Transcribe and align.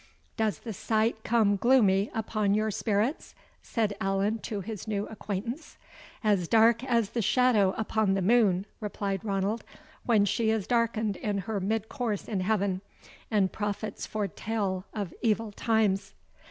"Does 0.35 0.57
the 0.61 0.73
sight 0.73 1.23
come 1.23 1.57
gloomy 1.57 2.09
upon 2.15 2.55
your 2.55 2.71
spirits?" 2.71 3.35
said 3.61 3.95
Allan 4.01 4.39
to 4.39 4.61
his 4.61 4.87
new 4.87 5.05
acquaintance. 5.09 5.77
"As 6.23 6.47
dark 6.47 6.83
as 6.83 7.11
the 7.11 7.21
shadow 7.21 7.73
upon 7.77 8.15
the 8.15 8.23
moon," 8.23 8.65
replied 8.79 9.23
Ranald, 9.23 9.63
"when 10.03 10.25
she 10.25 10.49
is 10.49 10.65
darkened 10.65 11.17
in 11.17 11.37
her 11.45 11.59
mid 11.59 11.87
course 11.87 12.27
in 12.27 12.39
heaven, 12.39 12.81
and 13.29 13.51
prophets 13.51 14.07
foretell 14.07 14.85
of 14.91 15.13
evil 15.21 15.51
times." 15.51 16.15